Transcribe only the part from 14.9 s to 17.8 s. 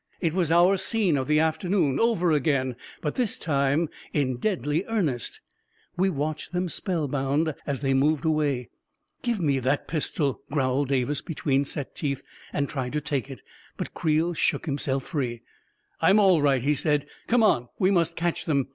free." I'm all right," he said." Come on—